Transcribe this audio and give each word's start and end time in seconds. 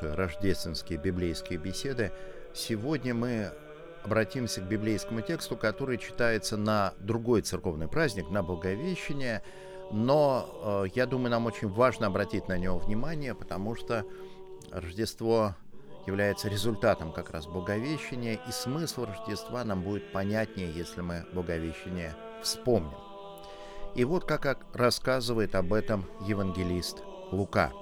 наши 0.00 0.14
рождественские 0.14 0.98
библейские 0.98 1.58
беседы. 1.58 2.12
Сегодня 2.54 3.14
мы 3.14 3.52
обратимся 4.04 4.60
к 4.60 4.68
библейскому 4.68 5.20
тексту, 5.20 5.56
который 5.56 5.98
читается 5.98 6.56
на 6.56 6.94
другой 7.00 7.42
церковный 7.42 7.88
праздник, 7.88 8.30
на 8.30 8.42
Благовещение, 8.42 9.42
но 9.90 10.84
э, 10.84 10.90
я 10.94 11.06
думаю, 11.06 11.30
нам 11.30 11.46
очень 11.46 11.68
важно 11.68 12.06
обратить 12.06 12.48
на 12.48 12.56
него 12.56 12.78
внимание, 12.78 13.34
потому 13.34 13.74
что 13.74 14.04
Рождество 14.70 15.54
является 16.06 16.48
результатом 16.48 17.12
как 17.12 17.30
раз 17.30 17.46
Благовещения, 17.46 18.38
и 18.48 18.52
смысл 18.52 19.04
Рождества 19.04 19.64
нам 19.64 19.82
будет 19.82 20.12
понятнее, 20.12 20.72
если 20.72 21.02
мы 21.02 21.26
Благовещение 21.32 22.14
вспомним. 22.42 22.96
И 23.94 24.04
вот 24.04 24.24
как 24.24 24.64
рассказывает 24.72 25.54
об 25.54 25.72
этом 25.72 26.06
евангелист 26.26 27.02
Лука. 27.32 27.72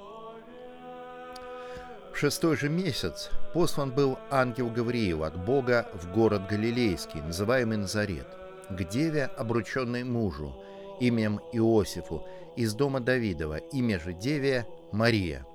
В 2.18 2.20
шестой 2.20 2.56
же 2.56 2.68
месяц 2.68 3.30
послан 3.54 3.92
был 3.92 4.18
ангел 4.28 4.70
Гавриил 4.70 5.22
от 5.22 5.38
Бога 5.38 5.88
в 5.94 6.12
город 6.12 6.48
Галилейский, 6.50 7.20
называемый 7.20 7.76
Назарет, 7.76 8.26
к 8.68 8.82
деве, 8.88 9.26
обрученной 9.26 10.02
мужу, 10.02 10.52
именем 10.98 11.38
Иосифу, 11.52 12.26
из 12.56 12.74
дома 12.74 12.98
Давидова, 12.98 13.58
имя 13.58 14.00
же 14.00 14.14
деве 14.14 14.66
Мария. 14.90 15.46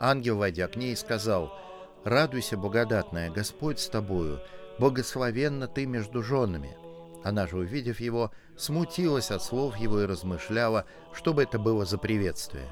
Ангел, 0.00 0.38
войдя 0.38 0.66
к 0.66 0.74
ней, 0.74 0.96
сказал, 0.96 1.56
«Радуйся, 2.02 2.56
благодатная, 2.56 3.30
Господь 3.30 3.78
с 3.78 3.86
тобою, 3.86 4.40
благословенна 4.80 5.68
ты 5.68 5.86
между 5.86 6.24
женами». 6.24 6.76
Она 7.22 7.46
же, 7.46 7.56
увидев 7.56 8.00
его, 8.00 8.32
смутилась 8.56 9.30
от 9.30 9.44
слов 9.44 9.76
его 9.76 10.00
и 10.00 10.06
размышляла, 10.06 10.86
что 11.12 11.32
бы 11.32 11.44
это 11.44 11.60
было 11.60 11.84
за 11.84 11.98
приветствие. 11.98 12.66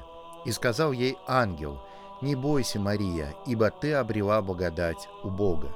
И 0.45 0.51
сказал 0.51 0.91
ей 0.91 1.15
ангел, 1.25 1.81
«Не 2.21 2.35
бойся, 2.35 2.79
Мария, 2.79 3.33
ибо 3.45 3.71
ты 3.71 3.93
обрела 3.93 4.41
благодать 4.41 5.07
у 5.23 5.29
Бога. 5.29 5.73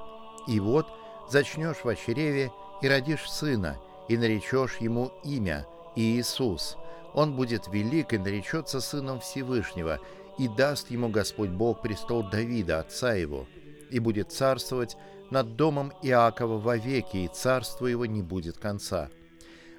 И 0.48 0.60
вот 0.60 0.88
зачнешь 1.30 1.84
в 1.84 1.96
чреве 1.96 2.52
и 2.82 2.88
родишь 2.88 3.30
сына, 3.30 3.78
и 4.10 4.18
наречешь 4.18 4.78
ему 4.78 5.12
имя 5.24 5.66
Иисус. 5.96 6.78
Он 7.14 7.36
будет 7.36 7.68
велик 7.68 8.14
и 8.14 8.18
наречется 8.18 8.82
сыном 8.82 9.20
Всевышнего, 9.20 10.00
и 10.38 10.48
даст 10.48 10.92
ему 10.92 11.10
Господь 11.10 11.52
Бог 11.52 11.82
престол 11.82 12.24
Давида, 12.24 12.80
отца 12.80 13.14
его, 13.14 13.48
и 13.90 14.00
будет 14.00 14.32
царствовать 14.32 14.98
над 15.30 15.56
домом 15.56 15.94
Иакова 16.02 16.58
вовеки, 16.60 17.18
и 17.18 17.28
царство 17.28 17.86
его 17.86 18.06
не 18.06 18.22
будет 18.22 18.58
конца. 18.58 19.10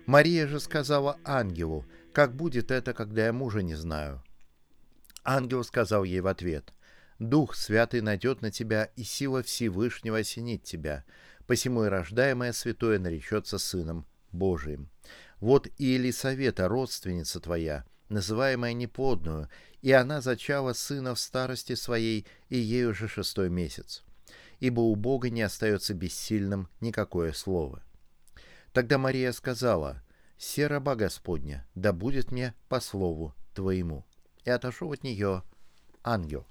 Мария 0.06 0.46
же 0.46 0.60
сказала 0.60 1.18
ангелу, 1.24 1.84
«Как 2.12 2.34
будет 2.34 2.70
это, 2.70 2.94
когда 2.94 3.26
я 3.26 3.32
мужа 3.32 3.62
не 3.62 3.74
знаю?» 3.74 4.22
Ангел 5.24 5.64
сказал 5.64 6.04
ей 6.04 6.20
в 6.20 6.26
ответ, 6.26 6.72
«Дух 7.18 7.54
Святый 7.54 8.02
найдет 8.02 8.42
на 8.42 8.50
тебя, 8.50 8.90
и 8.96 9.02
сила 9.02 9.42
Всевышнего 9.42 10.18
осенит 10.18 10.64
тебя, 10.64 11.04
посему 11.46 11.84
и 11.84 11.88
рождаемое 11.88 12.52
святое 12.52 12.98
наречется 12.98 13.58
Сыном 13.58 14.06
Божиим. 14.32 14.90
Вот 15.40 15.66
и 15.78 15.84
Елисавета, 15.84 16.68
родственница 16.68 17.40
твоя, 17.40 17.84
называемая 18.08 18.74
неплодную, 18.74 19.48
и 19.80 19.92
она 19.92 20.20
зачала 20.20 20.72
сына 20.74 21.14
в 21.14 21.20
старости 21.20 21.74
своей, 21.74 22.26
и 22.48 22.58
ей 22.58 22.86
уже 22.86 23.08
шестой 23.08 23.48
месяц. 23.48 24.02
Ибо 24.60 24.80
у 24.80 24.94
Бога 24.94 25.30
не 25.30 25.42
остается 25.42 25.94
бессильным 25.94 26.68
никакое 26.80 27.32
слово. 27.32 27.82
Тогда 28.72 28.98
Мария 28.98 29.32
сказала, 29.32 30.02
«Се 30.36 30.66
раба 30.66 30.96
Господня, 30.96 31.66
да 31.74 31.92
будет 31.92 32.32
мне 32.32 32.54
по 32.68 32.80
слову 32.80 33.34
Твоему». 33.54 34.04
И 34.44 34.50
отошел 34.50 34.92
от 34.92 35.02
нее 35.02 35.42
ангел. 36.02 36.46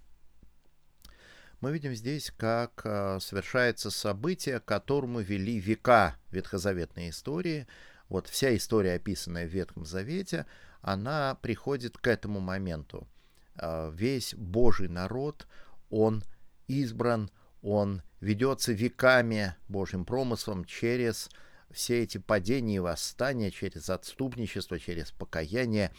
Мы 1.61 1.71
видим 1.71 1.95
здесь, 1.95 2.31
как 2.35 2.81
э, 2.83 3.19
совершается 3.21 3.89
событие, 3.89 4.59
к 4.59 4.65
которому 4.65 5.21
вели 5.21 5.59
века 5.59 6.15
ветхозаветной 6.31 7.09
истории– 7.09 7.67
вот 8.13 8.27
вся 8.27 8.55
история, 8.55 8.93
описанная 8.93 9.47
в 9.47 9.51
Ветхом 9.51 9.85
Завете, 9.85 10.45
она 10.81 11.35
приходит 11.41 11.97
к 11.97 12.05
этому 12.07 12.39
моменту. 12.39 13.07
А, 13.55 13.89
весь 13.89 14.35
Божий 14.35 14.87
народ, 14.87 15.47
он 15.89 16.23
избран, 16.67 17.31
он 17.63 18.03
ведется 18.19 18.71
веками 18.71 19.55
Божьим 19.67 20.05
промыслом 20.05 20.65
через 20.65 21.31
все 21.73 22.03
эти 22.03 22.17
падения 22.17 22.77
и 22.77 22.79
восстания, 22.79 23.51
через 23.51 23.89
отступничество, 23.89 24.79
через 24.79 25.11
покаяние. 25.11 25.91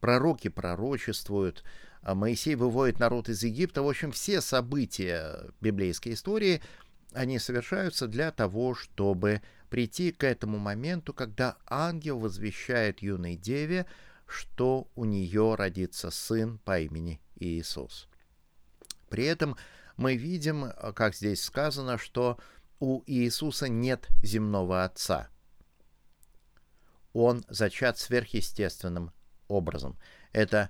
Пророки 0.00 0.48
пророчествуют, 0.48 1.64
а 2.02 2.14
Моисей 2.14 2.54
выводит 2.54 2.98
народ 2.98 3.28
из 3.28 3.42
Египта. 3.42 3.82
В 3.82 3.88
общем, 3.88 4.12
все 4.12 4.40
события 4.40 5.50
библейской 5.60 6.14
истории, 6.14 6.60
они 7.12 7.38
совершаются 7.38 8.08
для 8.08 8.30
того, 8.32 8.74
чтобы 8.74 9.42
прийти 9.70 10.12
к 10.12 10.24
этому 10.24 10.58
моменту, 10.58 11.14
когда 11.14 11.56
ангел 11.66 12.18
возвещает 12.18 13.00
юной 13.00 13.36
деве, 13.36 13.86
что 14.26 14.88
у 14.94 15.04
нее 15.04 15.54
родится 15.54 16.10
сын 16.10 16.58
по 16.58 16.80
имени 16.80 17.20
Иисус. 17.36 18.08
При 19.08 19.24
этом 19.24 19.56
мы 19.96 20.16
видим, 20.16 20.72
как 20.94 21.14
здесь 21.14 21.44
сказано, 21.44 21.98
что 21.98 22.38
у 22.82 23.04
Иисуса 23.06 23.68
нет 23.68 24.08
земного 24.24 24.82
отца. 24.82 25.28
Он 27.12 27.44
зачат 27.48 27.96
сверхъестественным 27.96 29.12
образом. 29.46 29.96
Это 30.32 30.68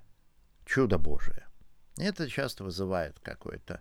чудо 0.67 0.99
Божие. 0.99 1.47
Это 1.97 2.29
часто 2.29 2.65
вызывает 2.65 3.19
какое-то 3.21 3.81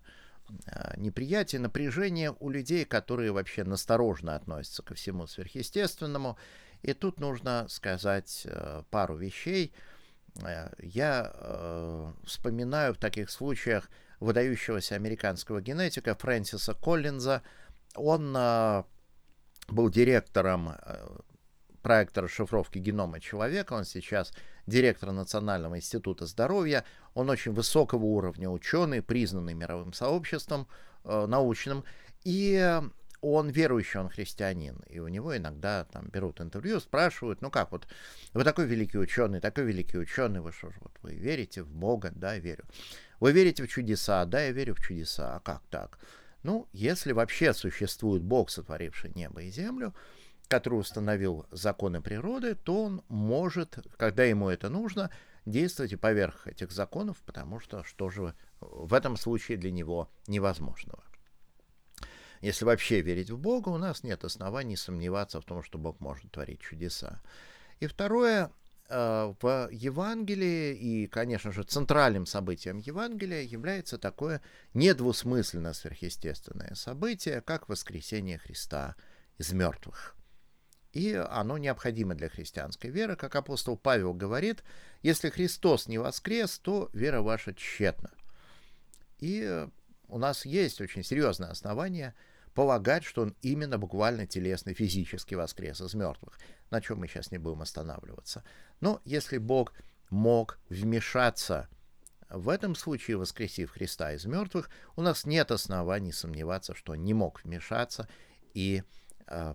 а, 0.65 0.93
неприятие, 0.95 1.59
напряжение 1.59 2.33
у 2.39 2.49
людей, 2.49 2.85
которые 2.85 3.33
вообще 3.33 3.65
насторожно 3.65 4.37
относятся 4.37 4.81
ко 4.81 4.93
всему 4.93 5.27
сверхъестественному. 5.27 6.37
И 6.83 6.93
тут 6.93 7.19
нужно 7.19 7.67
сказать 7.67 8.43
э, 8.45 8.83
пару 8.91 9.17
вещей. 9.17 9.73
Э, 10.41 10.71
я 10.79 11.33
э, 11.33 12.13
вспоминаю 12.23 12.93
в 12.93 12.97
таких 12.97 13.29
случаях 13.29 13.89
выдающегося 14.21 14.95
американского 14.95 15.61
генетика 15.61 16.15
Фрэнсиса 16.15 16.73
Коллинза. 16.75 17.43
Он 17.95 18.33
был 19.67 19.89
директором 19.89 20.73
проекта 21.81 22.21
расшифровки 22.21 22.77
генома 22.77 23.19
человека. 23.19 23.73
Он 23.73 23.85
сейчас 23.85 24.33
директор 24.67 25.11
Национального 25.11 25.77
института 25.77 26.25
здоровья. 26.25 26.85
Он 27.13 27.29
очень 27.29 27.53
высокого 27.53 28.03
уровня 28.03 28.49
ученый, 28.49 29.01
признанный 29.01 29.53
мировым 29.53 29.93
сообществом 29.93 30.67
э, 31.03 31.25
научным. 31.25 31.83
И 32.23 32.81
он 33.21 33.49
верующий, 33.49 33.99
он 33.99 34.09
христианин, 34.09 34.81
и 34.87 34.99
у 34.99 35.07
него 35.07 35.37
иногда 35.37 35.85
там 35.85 36.07
берут 36.11 36.41
интервью, 36.41 36.79
спрашивают, 36.79 37.41
ну 37.41 37.51
как 37.51 37.71
вот, 37.71 37.87
вы 38.33 38.43
такой 38.43 38.65
великий 38.65 38.97
ученый, 38.97 39.39
такой 39.39 39.65
великий 39.65 39.99
ученый, 39.99 40.41
вы 40.41 40.51
что 40.51 40.71
ж, 40.71 40.73
вот 40.81 40.91
вы 41.03 41.13
верите 41.13 41.61
в 41.61 41.71
Бога? 41.71 42.11
Да, 42.15 42.33
я 42.33 42.39
верю. 42.39 42.65
Вы 43.19 43.31
верите 43.31 43.63
в 43.63 43.67
чудеса? 43.67 44.25
Да, 44.25 44.41
я 44.41 44.51
верю 44.51 44.73
в 44.73 44.81
чудеса. 44.81 45.35
А 45.35 45.39
как 45.39 45.61
так? 45.69 45.99
Ну, 46.43 46.67
если 46.73 47.11
вообще 47.11 47.53
существует 47.53 48.23
Бог, 48.23 48.49
сотворивший 48.49 49.11
небо 49.13 49.41
и 49.41 49.51
землю, 49.51 49.93
который 50.47 50.79
установил 50.79 51.45
законы 51.51 52.01
природы, 52.01 52.55
то 52.55 52.83
он 52.83 53.03
может, 53.07 53.77
когда 53.97 54.23
ему 54.23 54.49
это 54.49 54.69
нужно, 54.69 55.11
действовать 55.45 55.93
и 55.93 55.97
поверх 55.97 56.47
этих 56.47 56.71
законов, 56.71 57.21
потому 57.25 57.59
что 57.59 57.83
что 57.83 58.09
же 58.09 58.35
в 58.59 58.93
этом 58.93 59.17
случае 59.17 59.57
для 59.57 59.71
него 59.71 60.09
невозможного. 60.27 61.03
Если 62.41 62.65
вообще 62.65 63.01
верить 63.01 63.29
в 63.29 63.37
Бога, 63.37 63.69
у 63.69 63.77
нас 63.77 64.03
нет 64.03 64.23
оснований 64.23 64.75
сомневаться 64.75 65.39
в 65.39 65.45
том, 65.45 65.63
что 65.63 65.77
Бог 65.77 65.99
может 65.99 66.31
творить 66.31 66.61
чудеса. 66.61 67.21
И 67.79 67.87
второе, 67.87 68.51
в 68.91 69.69
Евангелии 69.71 70.75
и, 70.75 71.07
конечно 71.07 71.51
же, 71.51 71.63
центральным 71.63 72.25
событием 72.25 72.77
Евангелия 72.77 73.41
является 73.41 73.97
такое 73.97 74.41
недвусмысленно 74.73 75.73
сверхъестественное 75.73 76.75
событие, 76.75 77.41
как 77.41 77.69
воскресение 77.69 78.37
Христа 78.37 78.95
из 79.37 79.53
мертвых. 79.53 80.15
И 80.91 81.13
оно 81.13 81.57
необходимо 81.57 82.15
для 82.15 82.27
христианской 82.27 82.89
веры. 82.89 83.15
Как 83.15 83.35
апостол 83.35 83.77
Павел 83.77 84.13
говорит, 84.13 84.63
если 85.01 85.29
Христос 85.29 85.87
не 85.87 85.97
воскрес, 85.97 86.59
то 86.59 86.89
вера 86.91 87.21
ваша 87.21 87.53
тщетна. 87.53 88.11
И 89.19 89.67
у 90.09 90.17
нас 90.17 90.45
есть 90.45 90.81
очень 90.81 91.03
серьезное 91.03 91.49
основание 91.49 92.13
полагать, 92.53 93.05
что 93.05 93.21
он 93.21 93.37
именно 93.41 93.77
буквально 93.77 94.27
телесно, 94.27 94.73
физически 94.73 95.35
воскрес 95.35 95.79
из 95.79 95.93
мертвых, 95.93 96.37
на 96.71 96.81
чем 96.81 96.99
мы 96.99 97.07
сейчас 97.07 97.31
не 97.31 97.37
будем 97.37 97.61
останавливаться. 97.61 98.43
Но 98.79 99.01
если 99.05 99.37
Бог 99.37 99.73
мог 100.09 100.57
вмешаться 100.69 101.69
в 102.29 102.49
этом 102.49 102.75
случае, 102.75 103.17
воскресив 103.17 103.71
Христа 103.71 104.13
из 104.13 104.25
мертвых, 104.25 104.69
у 104.95 105.01
нас 105.01 105.25
нет 105.25 105.51
оснований 105.51 106.13
сомневаться, 106.13 106.73
что 106.73 106.95
не 106.95 107.13
мог 107.13 107.43
вмешаться 107.43 108.07
и 108.53 108.83
э, 109.27 109.53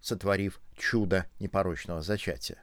сотворив 0.00 0.60
чудо 0.76 1.26
непорочного 1.40 2.02
зачатия. 2.02 2.62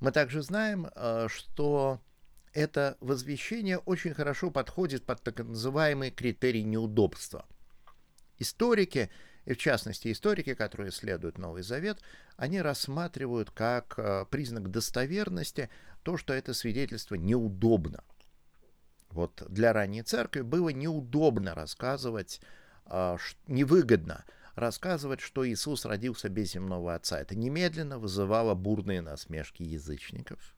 Мы 0.00 0.10
также 0.10 0.42
знаем, 0.42 0.88
э, 0.94 1.28
что 1.30 2.00
это 2.52 2.96
возвещение 3.00 3.78
очень 3.78 4.14
хорошо 4.14 4.50
подходит 4.50 5.04
под 5.04 5.22
так 5.22 5.38
называемый 5.38 6.10
критерий 6.10 6.64
неудобства. 6.64 7.46
Историки, 8.38 9.10
и 9.48 9.54
в 9.54 9.56
частности 9.56 10.12
историки, 10.12 10.52
которые 10.52 10.90
исследуют 10.90 11.38
Новый 11.38 11.62
Завет, 11.62 11.98
они 12.36 12.60
рассматривают 12.60 13.50
как 13.50 13.94
э, 13.96 14.26
признак 14.30 14.70
достоверности 14.70 15.70
то, 16.02 16.18
что 16.18 16.34
это 16.34 16.52
свидетельство 16.52 17.14
неудобно. 17.14 18.04
Вот 19.08 19.42
для 19.48 19.72
ранней 19.72 20.02
церкви 20.02 20.42
было 20.42 20.68
неудобно 20.68 21.54
рассказывать, 21.54 22.42
э, 22.90 23.16
невыгодно 23.46 24.26
рассказывать, 24.54 25.20
что 25.20 25.48
Иисус 25.48 25.86
родился 25.86 26.28
без 26.28 26.52
земного 26.52 26.94
Отца. 26.94 27.18
Это 27.18 27.34
немедленно 27.34 27.98
вызывало 27.98 28.54
бурные 28.54 29.00
насмешки 29.00 29.62
язычников 29.62 30.54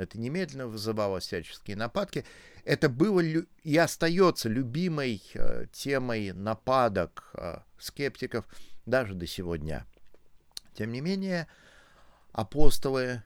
это 0.00 0.18
немедленно 0.18 0.66
вызывало 0.66 1.20
всяческие 1.20 1.76
нападки. 1.76 2.24
Это 2.64 2.88
было 2.88 3.20
и 3.20 3.76
остается 3.76 4.48
любимой 4.48 5.22
э, 5.34 5.66
темой 5.72 6.32
нападок 6.32 7.30
э, 7.34 7.58
скептиков 7.78 8.46
даже 8.86 9.14
до 9.14 9.26
сегодня. 9.26 9.86
Тем 10.72 10.92
не 10.92 11.02
менее, 11.02 11.48
апостолы 12.32 13.22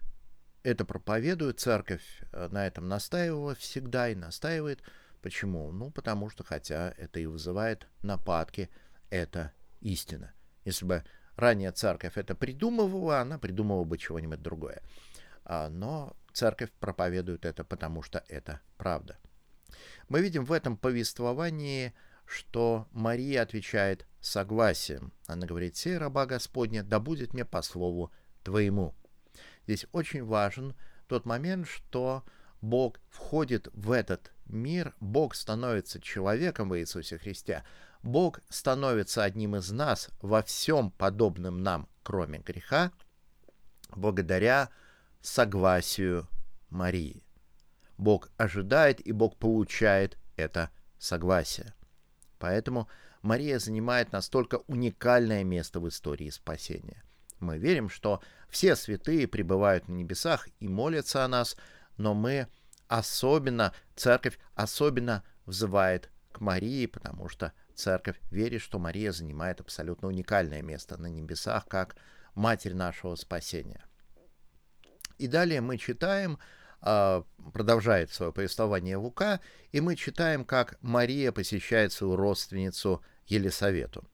это 0.65 0.85
проповедуют, 0.85 1.61
церковь 1.61 2.03
э, 2.32 2.49
на 2.50 2.67
этом 2.67 2.88
настаивала 2.88 3.55
всегда 3.55 4.09
и 4.09 4.17
настаивает. 4.17 4.82
Почему? 5.23 5.70
Ну, 5.70 5.91
потому 5.91 6.29
что, 6.29 6.43
хотя 6.43 6.93
это 6.99 7.20
и 7.20 7.27
вызывает 7.27 7.87
нападки, 8.03 8.69
это 9.11 9.53
истина. 9.81 10.32
Если 10.65 10.85
бы 10.85 11.05
ранее 11.37 11.70
церковь 11.70 12.17
это 12.17 12.35
придумывала, 12.35 13.20
она 13.20 13.38
придумывала 13.38 13.85
бы 13.85 13.97
чего-нибудь 13.97 14.43
другое. 14.43 14.82
А, 15.44 15.69
но 15.69 16.17
церковь 16.35 16.71
проповедует 16.81 17.45
это, 17.45 17.65
потому 17.65 18.03
что 18.03 18.23
это 18.29 18.61
правда. 18.77 19.17
Мы 20.09 20.21
видим 20.21 20.45
в 20.45 20.53
этом 20.53 20.77
повествовании, 20.77 21.95
что 22.27 22.89
Мария 22.93 23.43
отвечает 23.43 24.07
согласием. 24.21 25.13
Она 25.27 25.47
говорит, 25.47 25.77
«Сей 25.77 25.97
раба 25.97 26.27
Господня, 26.27 26.83
да 26.83 27.01
будет 27.01 27.35
мне 27.35 27.45
по 27.45 27.63
слову 27.63 28.13
твоему». 28.43 28.95
Здесь 29.67 29.87
очень 29.93 30.25
важен 30.25 30.75
тот 31.09 31.25
момент, 31.25 31.67
что 31.67 32.25
Бог 32.61 32.99
входит 33.09 33.69
в 33.73 33.91
этот 33.91 34.33
мир, 34.47 34.95
Бог 35.01 35.35
становится 35.35 36.01
человеком 36.01 36.69
в 36.69 36.79
Иисусе 36.79 37.19
Христе, 37.19 37.63
Бог 38.03 38.41
становится 38.49 39.25
одним 39.25 39.57
из 39.57 39.71
нас 39.71 40.11
во 40.21 40.43
всем 40.43 40.91
подобным 40.91 41.63
нам, 41.63 41.89
кроме 42.03 42.39
греха, 42.39 42.93
благодаря 43.91 44.71
согласию 45.25 46.29
Марии. 46.69 47.25
Бог 47.97 48.31
ожидает 48.37 49.05
и 49.06 49.11
Бог 49.11 49.37
получает 49.38 50.19
это 50.37 50.71
согласие. 50.99 51.73
Поэтому 52.38 52.88
Мария 53.23 53.59
занимает 53.59 54.12
настолько 54.12 54.56
уникальное 54.67 55.43
место 55.43 55.81
в 55.81 55.88
истории 55.88 56.29
спасения. 56.29 57.03
Мы 57.41 57.56
верим, 57.56 57.88
что 57.88 58.21
все 58.50 58.76
святые 58.76 59.26
пребывают 59.26 59.88
на 59.88 59.94
небесах 59.94 60.47
и 60.61 60.69
молятся 60.69 61.25
о 61.25 61.29
нас, 61.29 61.56
но 61.97 62.12
мы 62.12 62.47
особенно, 62.87 63.73
церковь 63.97 64.38
особенно 64.55 65.25
взывает 65.47 66.11
к 66.32 66.41
Марии, 66.41 66.85
потому 66.85 67.31
что 67.31 67.55
церковь 67.75 68.20
верит, 68.31 68.61
что 68.61 68.79
Мария 68.79 69.11
занимает 69.11 69.61
абсолютно 69.62 70.09
уникальное 70.09 70.61
место 70.61 71.00
на 71.00 71.06
небесах, 71.06 71.67
как 71.67 71.97
Матерь 72.35 72.75
нашего 72.75 73.15
спасения. 73.15 73.87
И 75.19 75.27
далее 75.27 75.61
мы 75.61 75.79
читаем, 75.79 76.39
а, 76.81 77.25
продолжает 77.53 78.11
свое 78.13 78.33
повествование 78.33 78.97
Лука, 78.97 79.41
и 79.73 79.81
мы 79.81 79.97
читаем, 79.97 80.45
как 80.45 80.77
Мария 80.83 81.33
посещает 81.33 81.93
свою 81.93 82.17
родственницу 82.17 83.03
Елисавету. 83.27 84.05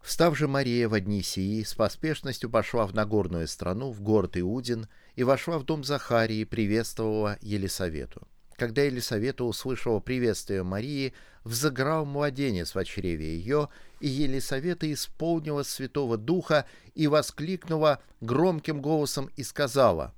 Встав 0.00 0.38
же 0.38 0.46
Мария 0.46 0.88
в 0.88 0.94
одни 0.94 1.20
сии, 1.20 1.64
с 1.64 1.74
поспешностью 1.74 2.48
пошла 2.48 2.86
в 2.86 2.94
Нагорную 2.94 3.48
страну, 3.48 3.90
в 3.90 4.00
город 4.00 4.36
Иудин, 4.36 4.88
и 5.16 5.24
вошла 5.24 5.58
в 5.58 5.64
дом 5.64 5.82
Захарии, 5.82 6.44
приветствовала 6.44 7.38
Елисавету. 7.40 8.28
Когда 8.56 8.82
Елисавета 8.82 9.44
услышала 9.44 10.00
приветствие 10.00 10.62
Марии, 10.62 11.12
взыграл 11.44 12.06
младенец 12.06 12.74
в 12.74 12.84
чреве 12.84 13.36
ее, 13.36 13.68
и 14.00 14.08
Елисавета 14.08 14.90
исполнила 14.90 15.62
Святого 15.62 16.16
Духа 16.16 16.64
и 16.94 17.06
воскликнула 17.06 18.00
громким 18.22 18.80
голосом 18.80 19.30
и 19.36 19.42
сказала, 19.42 20.14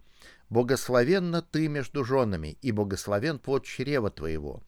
«Благословенна 0.50 1.42
ты 1.42 1.66
между 1.66 2.04
женами, 2.04 2.56
и 2.62 2.70
благословен 2.70 3.40
плод 3.40 3.64
чрева 3.64 4.08
твоего. 4.08 4.62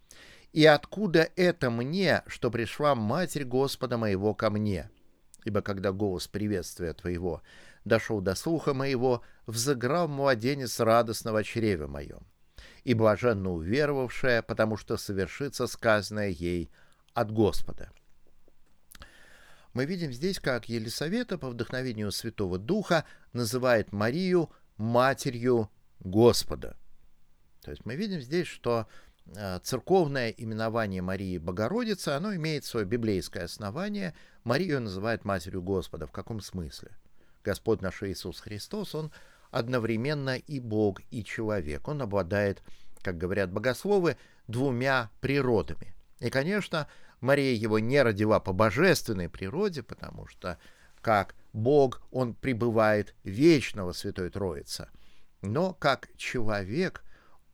И 0.53 0.67
откуда 0.67 1.31
это 1.37 1.71
мне, 1.71 2.25
что 2.27 2.51
пришла 2.51 2.97
Матерь 2.97 3.45
Господа 3.45 3.97
моего 3.97 4.35
ко 4.35 4.51
мне? 4.51 4.91
Ибо 5.45 5.63
когда 5.63 5.93
голос 5.93 6.27
приветствия 6.27 6.93
твоего 6.93 7.41
дошел 7.85 8.21
до 8.21 8.35
слуха 8.35 8.75
моего, 8.75 9.23
взыграл 9.47 10.09
младенец 10.09 10.81
радостного 10.81 11.45
чреве 11.45 11.87
моем 11.87 12.27
и 12.85 12.95
блаженно 12.95 13.53
уверовавшая, 13.53 14.43
потому 14.43 14.77
что 14.77 14.97
совершится 14.97 15.67
сказанное 15.67 16.29
ей 16.29 16.71
от 17.15 17.33
Господа. 17.33 17.91
Мы 19.73 19.85
видим 19.85 20.13
здесь, 20.13 20.41
как 20.41 20.69
Елисавета 20.69 21.39
по 21.39 21.49
вдохновению 21.49 22.11
Святого 22.11 22.59
Духа 22.59 23.05
называет 23.33 23.93
Марию 23.93 24.51
матерью 24.77 25.71
Господа. 26.01 26.77
То 27.63 27.71
есть 27.71 27.85
мы 27.85 27.95
видим 27.95 28.21
здесь, 28.21 28.49
что 28.49 28.89
э, 29.27 29.61
церковное 29.63 30.31
именование 30.31 31.03
Марии 31.03 31.39
Богородицы, 31.39 32.09
оно 32.09 32.35
имеет 32.35 32.65
свое 32.65 32.87
библейское 32.87 33.45
основание. 33.45 34.15
Марию 34.43 34.81
называют 34.81 35.25
матерью 35.25 35.63
Господа. 35.63 36.07
В 36.07 36.13
каком 36.13 36.41
смысле? 36.41 36.91
Господь 37.45 37.81
наш 37.81 38.03
Иисус 38.03 38.41
Христос, 38.41 38.95
Он 38.95 39.13
одновременно 39.51 40.37
и 40.37 40.61
Бог, 40.61 41.01
и 41.11 41.25
человек. 41.25 41.89
Он 41.89 42.03
обладает, 42.03 42.63
как 43.03 43.19
говорят 43.19 43.53
богословы, 43.53 44.17
двумя 44.47 45.11
природами. 45.21 45.95
И, 46.21 46.31
конечно, 46.31 46.87
Мария 47.21 47.55
его 47.55 47.79
не 47.79 48.03
родила 48.03 48.41
по 48.41 48.53
божественной 48.53 49.29
природе, 49.29 49.83
потому 49.83 50.27
что 50.27 50.59
как 51.01 51.35
Бог, 51.53 52.03
он 52.11 52.35
пребывает 52.35 53.15
вечного 53.25 53.93
Святой 53.93 54.31
Троица. 54.31 54.91
Но 55.43 55.73
как 55.73 56.11
человек, 56.17 57.03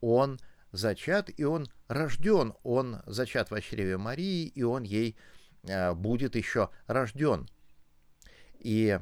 он 0.00 0.40
зачат, 0.72 1.30
и 1.36 1.44
он 1.44 1.68
рожден. 1.88 2.54
Он 2.62 3.02
зачат 3.06 3.50
в 3.50 3.60
чреве 3.60 3.96
Марии, 3.96 4.46
и 4.46 4.62
он 4.62 4.82
ей 4.82 5.16
э, 5.62 5.94
будет 5.94 6.36
еще 6.36 6.70
рожден. 6.86 7.48
И 8.58 8.98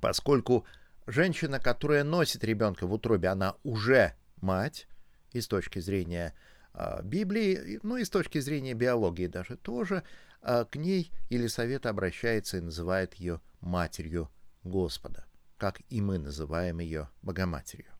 поскольку 0.00 0.66
женщина, 1.06 1.60
которая 1.60 2.04
носит 2.04 2.44
ребенка 2.44 2.86
в 2.86 2.92
утробе, 2.92 3.28
она 3.28 3.56
уже 3.62 4.14
мать, 4.40 4.86
и 5.32 5.40
с 5.40 5.48
точки 5.48 5.80
зрения 5.80 6.34
э, 6.72 7.02
Библии, 7.02 7.80
ну 7.82 7.96
и 7.96 8.04
с 8.04 8.10
точки 8.10 8.38
зрения 8.38 8.74
биологии 8.74 9.26
даже 9.26 9.56
тоже, 9.56 10.02
э, 10.42 10.64
к 10.70 10.76
ней 10.76 11.12
Елисавета 11.28 11.90
обращается 11.90 12.58
и 12.58 12.60
называет 12.60 13.14
ее 13.14 13.40
матерью 13.60 14.30
Господа, 14.62 15.26
как 15.58 15.80
и 15.90 16.00
мы 16.00 16.18
называем 16.18 16.78
ее 16.78 17.08
Богоматерью. 17.22 17.92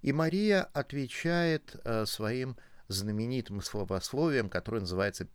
И 0.00 0.12
Мария 0.12 0.62
отвечает 0.62 1.76
э, 1.84 2.06
своим 2.06 2.56
знаменитым 2.88 3.62
словословием, 3.62 4.48
которое 4.48 4.80
называется 4.80 5.28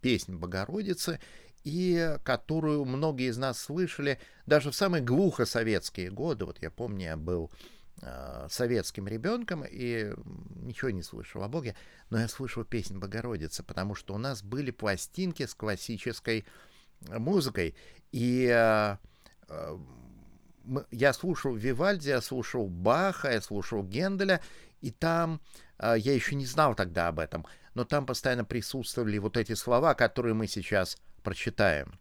«Песнь 0.00 0.34
Богородицы», 0.34 1.20
и 1.64 2.16
которую 2.22 2.84
многие 2.84 3.28
из 3.28 3.38
нас 3.38 3.58
слышали 3.58 4.20
даже 4.46 4.70
в 4.70 4.76
самые 4.76 5.02
глухо 5.02 5.46
советские 5.46 6.10
годы. 6.10 6.44
Вот 6.44 6.62
я 6.62 6.70
помню, 6.70 7.06
я 7.06 7.16
был 7.16 7.50
э, 8.02 8.46
советским 8.48 9.08
ребенком 9.08 9.64
и 9.68 10.12
ничего 10.62 10.90
не 10.90 11.02
слышал 11.02 11.42
о 11.42 11.48
Боге, 11.48 11.74
но 12.08 12.20
я 12.20 12.28
слышал 12.28 12.64
песнь 12.64 12.96
Богородицы, 12.98 13.64
потому 13.64 13.96
что 13.96 14.14
у 14.14 14.18
нас 14.18 14.44
были 14.44 14.70
пластинки 14.70 15.44
с 15.44 15.54
классической 15.54 16.46
музыкой, 17.00 17.74
и 18.12 18.46
э, 18.48 18.96
э, 19.48 19.78
я 20.90 21.12
слушал 21.12 21.54
Вивальди, 21.54 22.08
я 22.08 22.20
слушал 22.20 22.68
Баха, 22.68 23.32
я 23.32 23.40
слушал 23.40 23.82
Генделя, 23.82 24.40
и 24.80 24.90
там, 24.90 25.40
э, 25.78 25.96
я 25.98 26.14
еще 26.14 26.34
не 26.34 26.46
знал 26.46 26.74
тогда 26.74 27.08
об 27.08 27.18
этом, 27.18 27.46
но 27.74 27.84
там 27.84 28.06
постоянно 28.06 28.44
присутствовали 28.44 29.18
вот 29.18 29.36
эти 29.36 29.54
слова, 29.54 29.94
которые 29.94 30.34
мы 30.34 30.46
сейчас 30.46 30.96
прочитаем. 31.22 31.98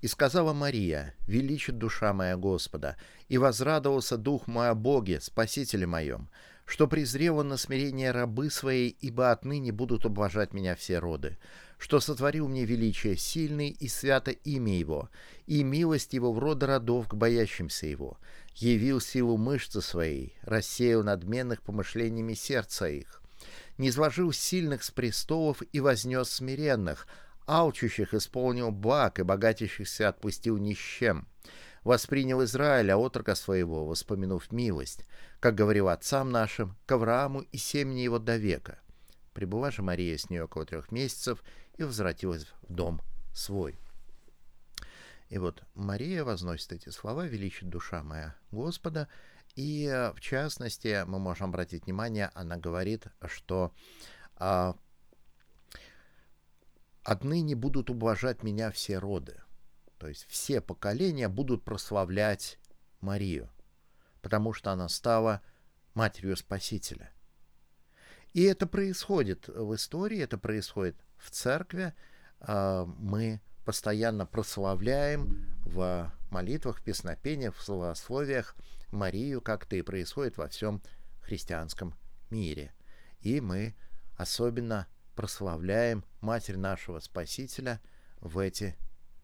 «И 0.00 0.06
сказала 0.06 0.54
Мария, 0.54 1.14
величит 1.26 1.78
душа 1.78 2.12
моя 2.14 2.36
Господа, 2.36 2.96
и 3.28 3.38
возрадовался 3.38 4.16
дух 4.16 4.46
мой 4.46 4.70
о 4.70 4.74
Боге, 4.74 5.20
Спасителе 5.20 5.86
моем, 5.86 6.30
что 6.70 6.86
презрело 6.86 7.42
на 7.42 7.56
смирение 7.56 8.12
рабы 8.12 8.48
своей, 8.48 8.96
ибо 9.00 9.32
отныне 9.32 9.72
будут 9.72 10.06
облажать 10.06 10.52
меня 10.52 10.76
все 10.76 11.00
роды, 11.00 11.36
что 11.78 11.98
сотворил 11.98 12.46
мне 12.46 12.64
величие 12.64 13.16
сильный 13.16 13.70
и 13.70 13.88
свято 13.88 14.30
имя 14.30 14.78
Его, 14.78 15.10
и 15.48 15.64
милость 15.64 16.12
Его 16.12 16.32
в 16.32 16.38
рода 16.38 16.68
родов 16.68 17.08
к 17.08 17.14
боящимся 17.14 17.88
Его, 17.88 18.18
явил 18.54 19.00
силу 19.00 19.36
мышцы 19.36 19.80
своей, 19.80 20.36
рассеял 20.42 21.02
надменных 21.02 21.60
помышлениями 21.62 22.34
сердца 22.34 22.88
их, 22.88 23.20
низложил 23.76 24.32
сильных 24.32 24.84
с 24.84 24.92
престолов 24.92 25.62
и 25.72 25.80
вознес 25.80 26.30
смиренных, 26.30 27.08
алчущих 27.48 28.14
исполнил 28.14 28.70
благ 28.70 29.18
и 29.18 29.24
богатящихся 29.24 30.08
отпустил 30.08 30.56
нищем, 30.56 31.26
воспринял 31.84 32.42
Израиля, 32.44 32.96
отрока 32.96 33.34
своего, 33.34 33.86
воспомянув 33.86 34.52
милость, 34.52 35.04
как 35.40 35.54
говорил 35.54 35.88
отцам 35.88 36.30
нашим, 36.30 36.76
к 36.86 36.92
Аврааму 36.92 37.40
и 37.40 37.56
семени 37.56 38.00
его 38.00 38.18
до 38.18 38.36
века. 38.36 38.78
Прибыла 39.32 39.70
же 39.70 39.82
Мария 39.82 40.16
с 40.16 40.28
нее 40.28 40.44
около 40.44 40.66
трех 40.66 40.92
месяцев 40.92 41.42
и 41.76 41.84
возвратилась 41.84 42.46
в 42.62 42.72
дом 42.72 43.00
свой. 43.32 43.78
И 45.28 45.38
вот 45.38 45.62
Мария 45.74 46.24
возносит 46.24 46.72
эти 46.72 46.88
слова 46.88 47.26
«Величит 47.26 47.68
душа 47.68 48.02
моя 48.02 48.34
Господа», 48.50 49.08
и 49.56 49.86
в 50.14 50.20
частности 50.20 51.04
мы 51.06 51.18
можем 51.18 51.48
обратить 51.48 51.84
внимание, 51.84 52.30
она 52.34 52.56
говорит, 52.56 53.06
что 53.26 53.72
а, 54.36 54.76
«отныне 57.02 57.54
будут 57.56 57.90
ублажать 57.90 58.42
меня 58.42 58.70
все 58.70 58.98
роды». 58.98 59.40
То 60.00 60.08
есть 60.08 60.24
все 60.28 60.62
поколения 60.62 61.28
будут 61.28 61.62
прославлять 61.62 62.58
Марию, 63.02 63.50
потому 64.22 64.54
что 64.54 64.72
она 64.72 64.88
стала 64.88 65.42
матерью 65.92 66.38
Спасителя. 66.38 67.12
И 68.32 68.42
это 68.44 68.66
происходит 68.66 69.48
в 69.48 69.74
истории, 69.74 70.18
это 70.18 70.38
происходит 70.38 70.96
в 71.18 71.30
церкви. 71.30 71.92
А, 72.40 72.86
мы 72.86 73.42
постоянно 73.66 74.24
прославляем 74.24 75.46
в 75.66 76.10
молитвах, 76.30 76.78
в 76.78 76.82
песнопениях, 76.82 77.54
в 77.54 77.62
словословиях 77.62 78.56
Марию, 78.92 79.42
как 79.42 79.66
это 79.66 79.76
и 79.76 79.82
происходит 79.82 80.38
во 80.38 80.48
всем 80.48 80.80
христианском 81.20 81.94
мире. 82.30 82.72
И 83.20 83.42
мы 83.42 83.74
особенно 84.16 84.86
прославляем 85.14 86.06
Матерь 86.22 86.56
нашего 86.56 87.00
Спасителя 87.00 87.82
в 88.22 88.38
эти 88.38 88.78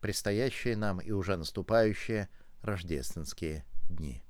предстоящие 0.06 0.76
нам 0.76 1.00
и 1.00 1.10
уже 1.10 1.36
наступающие 1.36 2.28
рождественские 2.62 3.64
дни. 3.88 4.22